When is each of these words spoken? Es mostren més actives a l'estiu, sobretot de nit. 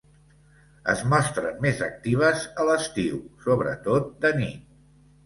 Es 0.93 1.01
mostren 1.11 1.59
més 1.65 1.83
actives 1.87 2.45
a 2.63 2.65
l'estiu, 2.71 3.21
sobretot 3.45 4.11
de 4.25 4.33
nit. 4.41 4.65